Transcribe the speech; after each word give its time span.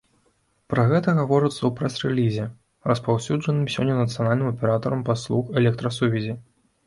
Пра 0.73 0.83
гэта 0.91 1.09
гаворыцца 1.17 1.57
ў 1.65 1.69
прэс-рэлізе, 1.79 2.47
распаўсюджаным 2.91 3.69
сёння 3.75 3.99
нацыянальным 3.99 4.49
аператарам 4.53 5.05
паслуг 5.11 5.53
электрасувязі. 5.61 6.33